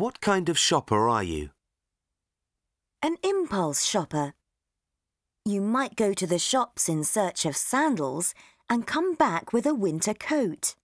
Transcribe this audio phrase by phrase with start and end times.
[0.00, 1.50] What kind of shopper are you?
[3.02, 4.32] An impulse shopper.
[5.44, 8.32] You might go to the shops in search of sandals
[8.70, 10.74] and come back with a winter coat.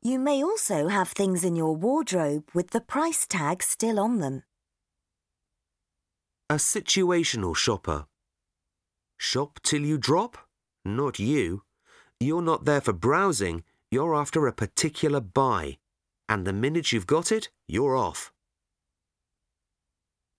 [0.00, 4.44] You may also have things in your wardrobe with the price tag still on them.
[6.48, 8.06] A situational shopper.
[9.18, 10.38] Shop till you drop?
[10.82, 11.64] Not you.
[12.18, 15.76] You're not there for browsing, you're after a particular buy.
[16.30, 18.32] And the minute you've got it, you're off.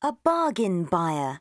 [0.02, 1.40] A bargain buyer.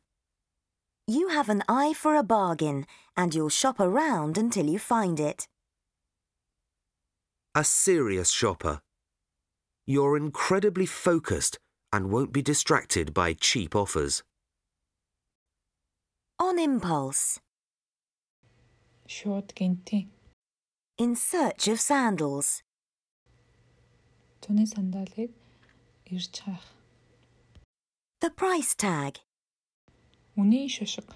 [1.07, 5.47] You have an eye for a bargain and you'll shop around until you find it.
[7.53, 8.81] A serious shopper.
[9.85, 11.57] You're incredibly focused
[11.93, 14.23] and won't be distracted by cheap offers.
[16.39, 17.39] On impulse.
[19.07, 20.07] Шууд гинти.
[20.97, 22.63] In search of sandals.
[24.41, 25.31] Түүний сандалыг
[26.11, 26.65] ирж хаах.
[28.21, 29.21] The price tag.
[30.37, 31.07] Үнийн шушиг.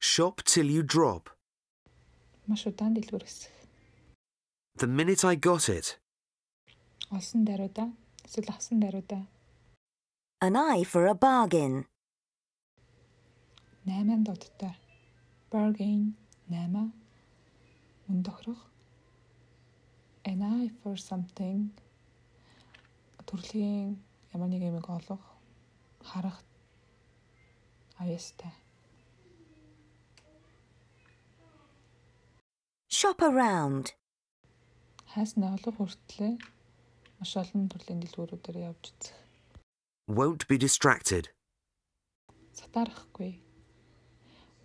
[0.00, 1.30] Shop till you drop.
[2.46, 3.52] Маш удаан дэлгүүр хэсэг.
[4.80, 5.98] The minute I got it.
[7.10, 7.92] Олсон даруйда.
[8.24, 9.26] Эсвэл авсан даруйда.
[10.40, 11.86] An eye for a bargain.
[13.86, 14.76] 8 дуудтай.
[15.50, 16.16] Bargain
[16.48, 16.92] 8
[18.08, 18.60] мөн тохирох.
[20.24, 21.72] An eye for something
[23.26, 23.98] төрлийн
[24.32, 25.22] ямар нэг юмыг олох,
[26.11, 26.39] Харах
[28.01, 28.53] аястай.
[32.89, 33.85] Shop around.
[35.13, 36.35] Хаас нь олох хүртлээр
[37.19, 39.17] маш олон төрлийн дэлгүүрүүдээр явж үзэх.
[40.17, 41.29] Won't be distracted.
[42.57, 43.39] Сатарахгүй.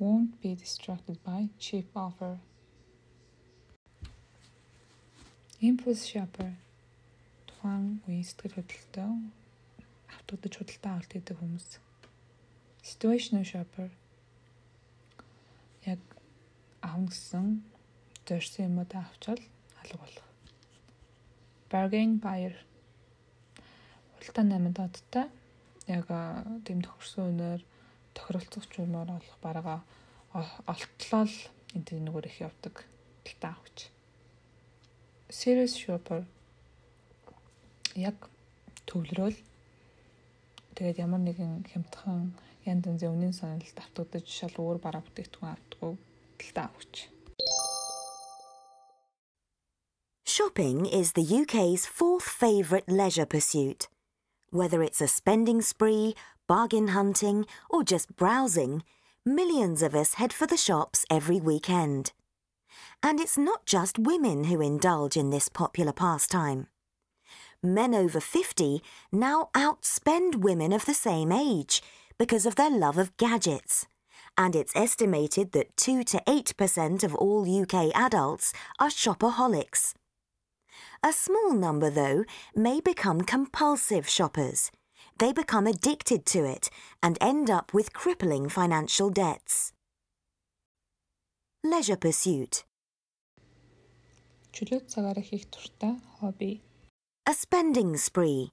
[0.00, 2.40] Won't be distracted by cheap offer.
[5.60, 6.50] Impulse shopper.
[7.46, 9.43] Тухайн үеийн сэтгэл хөдлөлтөй
[10.18, 11.68] автуудад худалдаа авалт хийдэг хүмүүс.
[12.84, 13.90] Situational shopper.
[15.84, 16.00] Яг
[16.80, 17.64] авна гэсэн
[18.28, 19.42] зорьсон юмудаа авчвал
[19.80, 20.28] алга болох.
[21.70, 22.54] Bargain buyer.
[24.20, 25.26] Худалдаа 8 додтой
[25.86, 26.08] яг
[26.64, 27.60] тийм тохирсон үнээр
[28.14, 29.84] тохиролцох чумаар олох барага
[30.66, 31.34] олтлол
[31.76, 32.84] энэ нэгөр их явдаг
[33.24, 33.90] талтаа авч.
[35.28, 36.24] Serious shopper
[37.94, 38.16] яг
[38.86, 39.36] төвлөрөөл
[40.75, 42.33] тэгээд ямар нэгэн хямдхан
[42.65, 45.93] янз янзын үнийн саналд автагдаж шал өөр бараа бүтээгдэхүүн авдаггүй
[46.39, 47.09] талтаа авч.
[50.25, 53.87] Shopping is the UK's fourth favourite leisure pursuit.
[54.51, 56.15] Whether it's a spending spree,
[56.47, 58.83] bargain hunting, or just browsing,
[59.25, 62.13] millions of us head for the shops every weekend.
[63.03, 66.67] And it's not just women who indulge in this popular pastime.
[67.63, 68.81] Men over 50
[69.11, 71.81] now outspend women of the same age
[72.17, 73.87] because of their love of gadgets.
[74.37, 79.93] And it's estimated that 2 to 8% of all UK adults are shopaholics.
[81.03, 82.25] A small number, though,
[82.55, 84.71] may become compulsive shoppers.
[85.17, 86.69] They become addicted to it
[87.01, 89.73] and end up with crippling financial debts.
[91.63, 92.63] Leisure pursuit.
[94.55, 96.63] Чөлөөт цагаараа хийх туртай хобби.
[97.29, 98.51] A spending spree.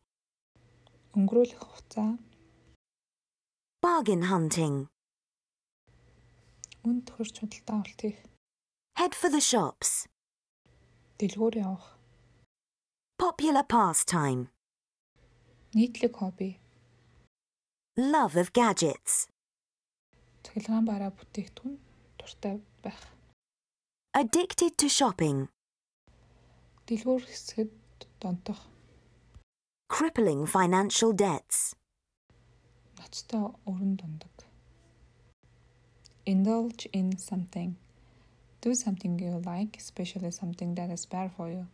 [1.16, 2.18] Өнгөрүүлэх хугацаа,
[3.82, 4.88] Bargain hunting.
[6.84, 8.18] үн тохирч худалдаа авалт хийх,
[8.98, 10.06] Head for the shops.
[11.18, 11.86] дэлгүүр явах,
[13.18, 14.48] Popular pastime.
[15.74, 16.60] нийтлэг хобби,
[17.96, 19.28] Love of gadgets.
[20.44, 21.74] цахилгаан бараа бүтээгдэхүүн
[22.20, 23.00] туртай байх.
[24.14, 25.48] Addicted to shopping.
[26.86, 27.70] Дэлгүүр хэсгэд
[28.21, 28.59] донтох,
[29.93, 31.57] Crippling financial debts.
[32.97, 34.35] ноцтой өрн дундаг.
[36.25, 37.71] Indulge in something.
[38.61, 41.65] Do something you like, especially something that is bad for you.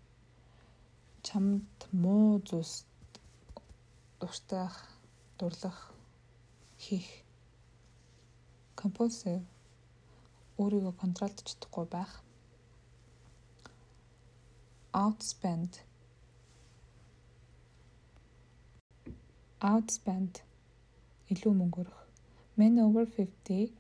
[1.28, 2.86] Чамд муу зүйлс
[4.20, 4.74] дуртайх,
[5.38, 5.94] дурлах,
[6.80, 7.08] хийх.
[8.82, 9.44] Compulsive.
[10.58, 12.12] Өөрийгөө контролдож чадахгүй байх.
[14.94, 15.84] Outspend.
[19.66, 20.44] Outspend.
[21.34, 22.02] Илүү мөнгө өрөх.
[22.58, 23.72] Men over 50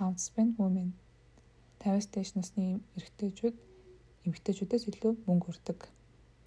[0.00, 0.94] outspend women.
[1.84, 3.56] 50-с дээш насны эрэгтэйчүүд
[4.24, 5.84] эмэгтэйчүүдээс илүү мөнгө өрдөг.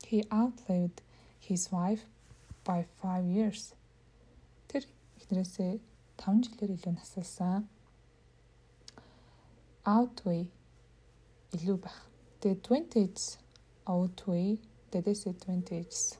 [0.09, 1.03] He outlived
[1.37, 2.09] his wife
[2.65, 3.77] by 5 years.
[4.73, 4.89] Тэр
[5.21, 5.77] эхнэрээсээ
[6.17, 7.69] 5 жилээр илүү насалсан.
[9.85, 10.49] Outweigh
[11.53, 11.99] илүү байх.
[12.41, 13.37] The 20s
[13.85, 14.57] outweigh
[14.91, 16.17] the disadvantages.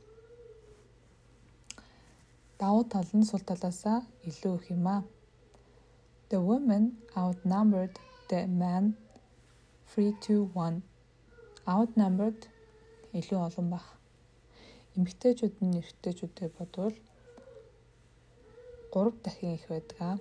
[2.60, 4.98] Давуу тал нь сул талаасаа илүү их юм а.
[6.30, 6.84] The women
[7.22, 7.96] outnumbered
[8.30, 8.84] the men
[9.96, 10.84] 3 to 1.
[11.74, 12.42] Outnumbered
[13.20, 13.86] илүү олон баг.
[14.96, 16.96] Эмэгтэйчүүд нь эрэгтэйчүүдтэй бодвол
[18.92, 20.20] 3 дахин их байдаг.